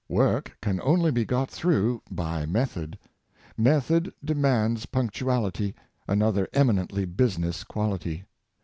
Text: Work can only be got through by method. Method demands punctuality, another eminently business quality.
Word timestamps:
Work 0.09 0.57
can 0.63 0.81
only 0.83 1.11
be 1.11 1.25
got 1.25 1.51
through 1.51 2.01
by 2.09 2.47
method. 2.47 2.97
Method 3.55 4.11
demands 4.25 4.87
punctuality, 4.87 5.75
another 6.07 6.47
eminently 6.55 7.05
business 7.05 7.63
quality. 7.63 8.23